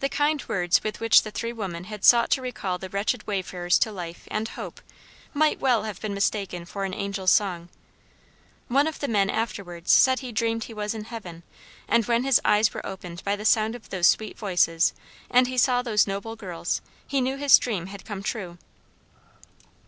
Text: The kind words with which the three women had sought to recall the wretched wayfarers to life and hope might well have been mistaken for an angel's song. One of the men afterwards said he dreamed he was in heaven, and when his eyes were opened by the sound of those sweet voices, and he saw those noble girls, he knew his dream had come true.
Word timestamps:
The 0.00 0.08
kind 0.08 0.42
words 0.48 0.82
with 0.82 0.98
which 0.98 1.22
the 1.22 1.30
three 1.30 1.52
women 1.52 1.84
had 1.84 2.04
sought 2.04 2.28
to 2.30 2.42
recall 2.42 2.76
the 2.76 2.88
wretched 2.88 3.24
wayfarers 3.24 3.78
to 3.78 3.92
life 3.92 4.26
and 4.32 4.48
hope 4.48 4.80
might 5.32 5.60
well 5.60 5.84
have 5.84 6.00
been 6.00 6.12
mistaken 6.12 6.64
for 6.64 6.84
an 6.84 6.92
angel's 6.92 7.30
song. 7.30 7.68
One 8.66 8.88
of 8.88 8.98
the 8.98 9.06
men 9.06 9.30
afterwards 9.30 9.92
said 9.92 10.18
he 10.18 10.32
dreamed 10.32 10.64
he 10.64 10.74
was 10.74 10.92
in 10.92 11.04
heaven, 11.04 11.44
and 11.86 12.04
when 12.06 12.24
his 12.24 12.40
eyes 12.44 12.74
were 12.74 12.84
opened 12.84 13.22
by 13.22 13.36
the 13.36 13.44
sound 13.44 13.76
of 13.76 13.90
those 13.90 14.08
sweet 14.08 14.36
voices, 14.36 14.92
and 15.30 15.46
he 15.46 15.56
saw 15.56 15.82
those 15.82 16.08
noble 16.08 16.34
girls, 16.34 16.82
he 17.06 17.20
knew 17.20 17.36
his 17.36 17.56
dream 17.60 17.86
had 17.86 18.04
come 18.04 18.24
true. 18.24 18.58